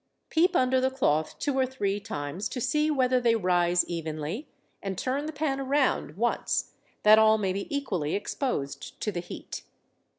[0.31, 4.47] Peep under the cloth two or three times to see whether they rise evenly,
[4.81, 6.71] and turn the pan around once
[7.03, 9.61] that all may be equally exposed to the heat.